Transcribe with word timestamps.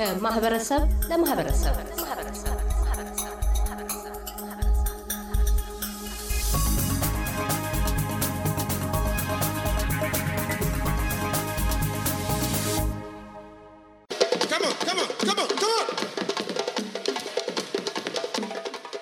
ከማህበረሰብ 0.00 0.82
ለማህበረሰብ። 1.10 1.74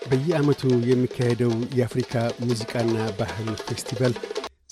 በየዓመቱ 0.09 0.63
የሚካሄደው 0.89 1.53
የአፍሪካ 1.79 2.15
ሙዚቃና 2.41 2.97
ባህል 3.19 3.49
ፌስቲቫል 3.69 4.15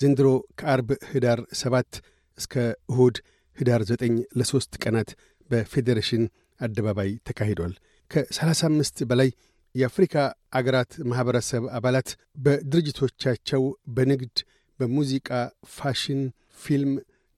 ዘንድሮ 0.01 0.27
ከአርብ 0.59 0.91
ህዳር 1.11 1.41
7 1.61 2.01
እስከ 2.37 2.53
እሁድ 2.91 3.17
ህዳር 3.57 3.81
9 3.91 4.21
ለሦስት 4.39 4.73
ቀናት 4.83 5.09
በፌዴሬሽን 5.49 6.23
አደባባይ 6.59 7.11
ተካሂዷል። 7.27 7.73
ከ35 8.11 9.03
በላይ 9.09 9.29
የአፍሪካ 9.75 10.15
አገራት 10.53 10.91
ማኅበረሰብ 11.09 11.63
አባላት 11.77 12.09
በድርጅቶቻቸው 12.45 13.63
በንግድ፣ 13.95 14.37
በሙዚቃ፣ 14.79 15.29
ፋሽን፣ 15.75 16.21
ፊልም፣ 16.61 16.91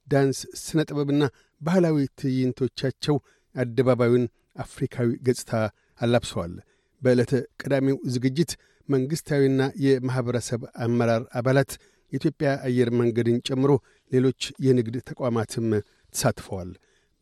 ዳንስ፣ 0.06 0.38
ሥነ 0.62 0.80
ጥበብና 0.88 1.22
ባህላዊ 1.60 1.96
ትዕይንቶቻቸው 2.20 3.16
አደባባዩን 3.54 4.24
አፍሪካዊ 4.56 5.08
ገጽታ 5.26 5.52
አላብሰዋል። 6.00 6.54
በዕለተ 7.02 7.32
ቀዳሚው 7.62 7.96
ዝግጅት 8.14 8.50
መንግሥታዊና 8.88 9.62
የማኅበረሰብ 9.84 10.62
አመራር 10.84 11.22
አባላት 11.38 11.72
የኢትዮጵያ 12.12 12.50
አየር 12.66 12.88
መንገድን 13.00 13.36
ጨምሮ 13.48 13.70
ሌሎች 14.12 14.42
የንግድ 14.66 14.96
ተቋማትም 15.10 15.66
ተሳትፈዋል። 16.14 16.70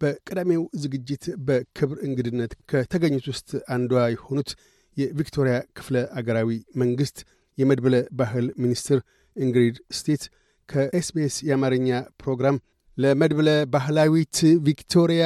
በቀዳሚው 0.00 0.62
ዝግጅት 0.82 1.24
በክብር 1.46 1.98
እንግድነት 2.08 2.52
ከተገኙት 2.70 3.26
ውስጥ 3.32 3.50
አንዷ 3.74 4.02
የሆኑት 4.14 4.50
የቪክቶሪያ 4.96 5.56
ክፍለ 5.78 5.96
አገራዊ 6.18 6.50
መንግሥት 6.74 7.18
የመድብለ 7.58 7.96
ባህል 8.20 8.46
ሚኒስትር 8.62 8.98
ኢንግሪድ 9.36 9.76
ስቲት 9.98 10.22
ከኤስቢኤስ 10.68 11.36
የአማርኛ 11.48 11.88
ፕሮግራም 12.22 12.56
ለመድብለ 12.98 13.50
ባህላዊት 13.74 14.36
ቪክቶሪያ 14.66 15.24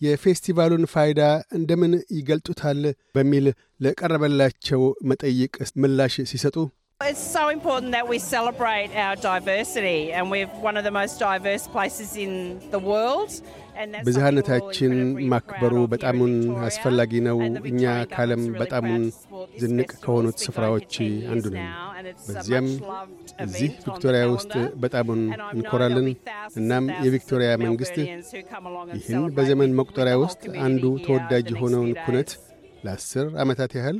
የፌስቲቫሉን 0.00 0.84
ፋይዳ 0.92 1.20
እንደምን 1.58 1.92
ይገልጡታል? 2.10 2.80
በሚል 3.14 3.46
ለቀረበላቸው 3.84 4.82
መጠይቅ 5.10 5.54
ምላሽ 5.82 6.14
ሲሰጡ 6.32 6.56
It's 7.00 7.20
so 7.20 7.48
important 7.48 7.92
that 7.92 8.08
we 8.08 8.18
celebrate 8.20 8.90
our 8.96 9.16
diversity, 9.16 10.12
and 10.12 10.30
we're 10.30 10.46
one 10.46 10.76
of 10.76 10.84
the 10.84 10.90
most 10.92 11.18
diverse 11.20 11.66
places 11.66 12.16
in 12.16 12.32
the 12.70 12.78
world. 12.80 13.30
ብዝሃነታችን 14.06 14.92
ማክበሩ 15.32 15.72
በጣሙን 15.92 16.34
አስፈላጊ 16.66 17.12
ነው። 17.26 17.38
እኛ 17.70 17.82
ከዓለም 18.12 18.42
በጣሙን 18.60 19.02
ዝንቅ 19.62 19.88
ከሆኑት 20.04 20.36
ስፍራዎች 20.44 20.92
አንዱ 21.32 21.44
ነን። 21.54 21.66
በዚያም 22.28 22.68
እዚህ 23.46 23.68
ቪክቶሪያ 23.78 24.22
ውስጥ 24.34 24.52
በጣሙን 24.84 25.22
እንኮራለን። 25.56 26.08
እናም 26.60 26.86
የቪክቶሪያ 27.06 27.50
መንግሥት 27.64 27.98
ይህን 28.98 29.26
በዘመን 29.38 29.76
መቁጠሪያ 29.80 30.16
ውስጥ 30.24 30.42
አንዱ 30.68 30.84
ተወዳጅ 31.06 31.48
የሆነውን 31.54 31.92
ኩነት 32.06 32.32
ለአስር 32.86 33.28
ዓመታት 33.44 33.74
ያህል 33.80 33.98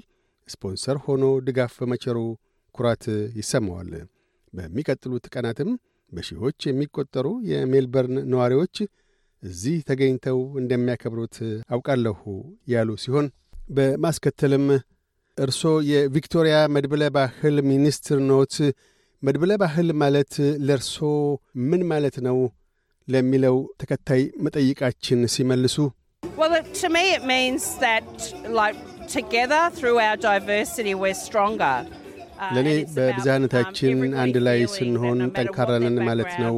ስፖንሰር 0.48 0.96
ሆኖ 1.04 1.26
ድጋፍ 1.46 1.74
በመቸሩ 1.82 2.18
ኩራት 2.74 3.04
ይሰማዋል። 3.40 3.90
በሚቀጥሉት 4.54 5.24
ቀናትም 5.34 5.70
በሺዎች 6.12 6.58
የሚቆጠሩ 6.66 7.26
የሜልበርን 7.50 8.16
ነዋሪዎች 8.32 8.76
እዚህ 9.42 9.76
ተገኝተው 9.88 10.38
እንደሚያከብሩት 10.60 11.36
አውቃለሁ 11.74 12.20
ያሉ 12.72 12.90
ሲሆን 13.02 13.26
በማስከተልም 13.70 14.66
እርሶ 15.38 15.62
የቪክቶሪያ 15.90 16.56
መድብለ 16.74 17.04
ባህል 17.16 17.56
ሚኒስትር 17.70 18.18
ኖት። 18.28 18.56
መድብለ 19.22 19.52
ባህል 19.62 19.88
ማለት 20.02 20.32
ለእርሶ 20.66 20.96
ምን 21.68 21.82
ማለት 21.90 22.16
ነው 22.26 22.38
ለሚለው 23.08 23.56
ተከታይ 23.80 24.22
መጠይቃችን 24.44 25.20
ሲመልሱ 25.34 25.76
ለእኔ 32.54 32.68
በብዝሃነታችን 32.94 33.98
አንድ 34.22 34.36
ላይ 34.46 34.60
ስንሆን 34.74 35.20
ጠንካራንን 35.36 35.96
ማለት 36.08 36.32
ነው። 36.42 36.56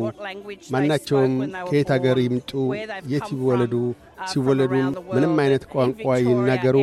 ማናቸውም 0.74 1.34
ከየት 1.68 1.90
አገር 1.96 2.18
ይምጡ፣ 2.24 2.52
የት 3.12 3.28
ይወለዱ፣ 3.34 3.74
ሲወለዱም 4.30 4.86
ምንም 5.12 5.34
አይነት 5.44 5.64
ቋንቋ 5.74 6.06
ይናገሩ፣ 6.24 6.76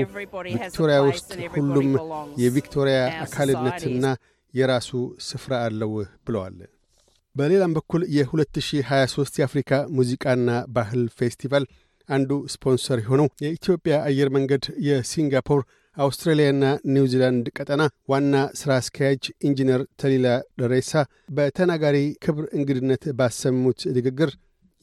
ቪክቶሪያ 0.50 1.00
ውስጥ 1.10 1.32
ሁሉም 1.56 1.90
የቪክቶሪያ 2.44 2.98
አካልነትና 3.26 4.06
የራሱ 4.54 4.90
ስፍራ 5.28 5.54
አለው 5.68 5.94
ብለዋል። 6.26 6.58
በሌላም 7.36 7.72
በኩል 7.76 8.02
የ2023 8.16 9.40
የአፍሪካ 9.40 9.72
ሙዚቃና 9.98 10.50
ባህል 10.76 11.04
ፌስቲቫል 11.18 11.64
አንዱ 12.10 12.32
ስፖንሰር 12.54 12.98
የሆነው 13.02 13.28
የኢትዮጵያ 13.44 13.96
አየር 14.08 14.30
መንገድ 14.30 14.64
የሲንጋፖር 14.88 15.62
አውስትራሊያና 15.98 16.64
ኒውዚላንድ 16.94 17.46
ቀጠና 17.58 17.82
ዋና 18.12 18.36
ሥራ 18.60 18.72
አስኪያጅ 18.82 19.24
ኢንጂነር 19.48 19.82
ተሊላ 20.02 20.28
ደሬሳ 20.60 20.92
በተናጋሪ 21.38 21.98
ክብር 22.26 22.46
እንግድነት 22.58 23.04
ባሰሙት 23.20 23.82
ንግግር 23.98 24.32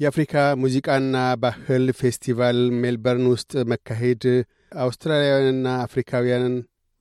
የአፍሪካ 0.01 0.35
ሙዚቃና 0.63 1.15
ባህል 1.43 1.87
ፌስቲቫል 2.01 2.61
ሜልበርን 2.83 3.27
ውስጥ 3.33 3.53
መካሄድ 3.73 4.25
አውስትራሊያውያንና 4.85 5.69
አፍሪካውያንን 5.87 6.55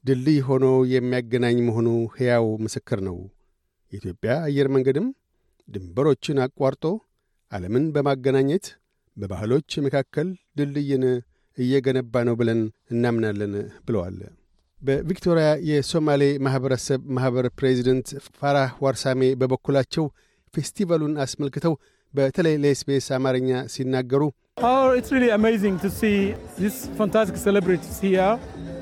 ድልድይ 0.03 0.40
ሆኖ 0.48 0.66
የሚያገናኝ 0.94 1.58
መሆኑ 1.68 1.88
ሕያው 2.18 2.48
ምስክር 2.66 3.00
ነው። 3.08 3.18
የኢትዮጵያ 3.94 4.34
አየር 4.48 4.68
መንገድም 4.75 5.08
ድንበሮችን 5.68 6.38
አቋርጦ 6.46 6.86
ዓለምን 7.52 7.86
በማገናኘት 7.96 8.66
በባህሎች 9.18 9.72
መካከል 9.86 10.28
ድልድይን 10.58 11.03
እየገነባ 11.59 12.24
ነው 12.28 12.36
ብለን 12.42 12.62
እናምናለን 12.94 13.53
ብለዋል። 13.88 14.18
በቪክቶሪያ 14.80 15.47
የሶማሌ 15.70 16.24
ማኅበረሰብ 16.46 17.00
ማኅበር 17.16 17.46
ፕሬዚደንት 17.59 18.09
ፋራህ 18.40 18.72
ዋርሳሜ 18.86 19.22
በበኩላቸው 19.42 20.06
ፌስቲቫሉን 20.53 21.16
አስመልክተው 21.24 21.74
በተለይ 22.14 22.56
ለኤስቢኤስ 22.66 23.09
አማርኛ 23.18 23.50
ሲናገሩ 23.75 24.22
it's 25.00 25.12
really 25.12 25.30
amazing 25.31 25.75
to 25.80 25.90
see 25.90 26.16
these 26.58 26.78
fantastic 27.00 27.38
celebrities 27.38 27.98
here. 28.00 28.31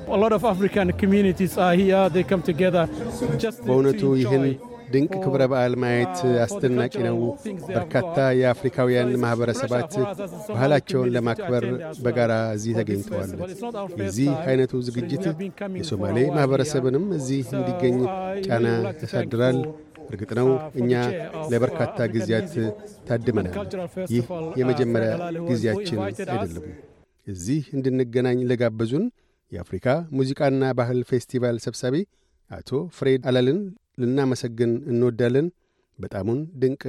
A 0.08 0.18
lot 0.18 0.32
of 0.32 0.44
African 0.46 0.92
communities 0.94 1.54
are 1.58 1.76
here. 1.76 2.10
They 2.10 2.24
come 2.24 2.42
together 2.42 2.84
just 3.38 3.58
to, 3.60 3.68
በእውነቱ 3.68 4.02
ይህን. 4.22 4.46
ድንቅ 4.88 5.12
ክብረ 5.24 5.44
በዓል 5.52 5.74
ማየት 5.82 6.16
አስደናቂ 6.44 6.94
ነው። 7.08 7.18
በርካታ 7.70 8.18
የአፍሪካውያን 8.40 9.10
ማኅበረሰባት 9.24 9.94
ባህላቸውን 10.50 11.12
ለማክበር 11.16 11.66
በጋራ 12.06 12.34
እዚህ 12.56 12.76
ተገኝተዋል። 12.80 13.32
የዚህ 14.02 14.30
ዐይነቱ 14.44 14.74
ዝግጅት 14.88 15.26
የሶማሌ 15.80 16.18
ማኅበረሰብንም 16.38 17.06
እዚህ 17.18 17.44
እንዲገኝ 17.58 17.98
ጫና 18.48 18.66
ያሳድራል። 19.02 19.60
እርግጥ 20.10 20.32
ነው 20.40 20.50
እኛ 20.80 20.92
ለበርካታ 21.52 21.98
ጊዜያት 22.14 22.52
ታድመናል። 23.08 23.56
ይህ 24.14 24.28
የመጀመሪያ 24.60 25.12
ጊዜያችን 25.50 26.00
አይደለም። 26.04 26.66
እዚህ 27.28 27.64
እንድንገናኝ 27.76 28.40
ለጋበዙን 28.50 29.06
የአፍሪካ 29.52 29.88
ሙዚቃና 30.18 30.64
ባህል 30.78 31.00
ፌስቲቫል 31.10 31.58
ሰብሳቢ 31.66 31.96
አቶ 32.52 32.70
ፍሬድ 32.98 33.22
አላልን 33.30 33.60
ልናመሰግን 33.98 34.74
እንወዳለን። 34.92 35.48
በጣሙን 36.00 36.40
ድንቅ 36.62 36.84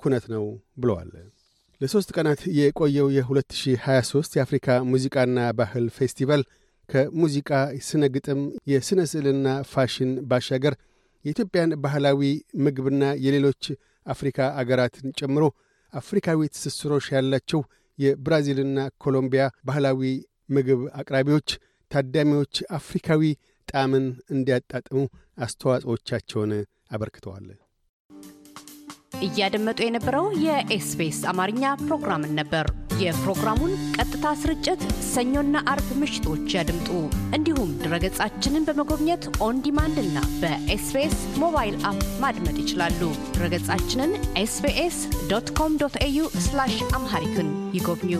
ኩነት 0.00 0.24
ነው 0.34 0.44
ብለዋል። 0.80 1.10
ለሦስት 1.80 2.10
ቀናት 2.16 2.40
የቆየው 2.58 3.08
የ2023 3.16 4.36
የአፍሪካ 4.38 4.68
ሙዚቃና 4.90 5.38
ባህል 5.58 5.86
ፌስቲቫል 5.96 6.42
ከሙዚቃ፣ 6.88 7.50
ስነ 7.86 8.04
ግጥም፣ 8.14 8.40
የሥነ 8.72 9.00
ስዕልና 9.12 9.48
ፋሽን 9.72 10.10
ባሻገር 10.30 10.74
የኢትዮጵያን 11.24 11.70
ባህላዊ 11.84 12.20
ምግብና 12.64 13.04
የሌሎች 13.24 13.62
አፍሪካ 14.06 14.48
አገራትን 14.60 15.08
ጨምሮ 15.20 15.44
አፍሪካዊ 15.92 16.48
ትስስሮች 16.54 17.06
ያላቸው 17.14 17.60
የብራዚልና 17.98 18.78
ኮሎምቢያ 19.02 19.44
ባህላዊ 19.68 20.00
ምግብ 20.50 20.80
አቅራቢዎች 21.00 21.48
ታዳሚዎች 21.90 22.54
አፍሪካዊ 22.78 23.22
ጣዕምን 23.68 24.06
እንዲያጣጥሙ 24.34 24.98
አስተዋጽኦቻቸውን 25.38 26.52
አበርክተዋል። 26.90 27.46
እያደመጡ 29.26 29.78
የነበረው 29.84 30.26
የኤስቢኤስ 30.44 31.20
አማርኛ 31.30 31.62
ፕሮግራምን 31.82 32.34
ነበር። 32.38 32.66
የፕሮግራሙን 33.00 33.72
ቀጥታ 33.96 34.26
ስርጭት 34.42 34.82
ሰኞና 35.08 35.62
አርብ 35.72 35.88
ምሽቶች 36.00 36.54
ያድምጡ። 36.56 36.88
እንዲሁም 37.36 37.70
ድረገጻችንን 37.82 38.66
በመጎብኘት 38.68 39.24
on 39.46 39.60
demand 39.66 39.98
እና 40.04 40.18
በኤስቢኤስ 40.40 41.16
mobile 41.42 41.76
app 41.90 42.02
ማድመጥ 42.24 42.56
ይችላሉ። 42.62 43.00
ድረገጻችንን 43.36 44.12
SBS 44.42 44.98
dot 45.32 45.50
com 45.58 45.78
dot 45.82 45.96
au 46.02 46.20
Amharic 46.96 47.38
ን 47.38 47.50
ይጎብኙ። 47.78 48.14